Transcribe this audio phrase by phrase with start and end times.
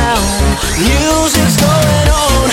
[0.00, 0.16] now.
[0.78, 2.49] Music's going on.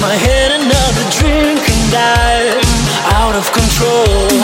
[0.00, 4.35] My head another drink and I'm out of control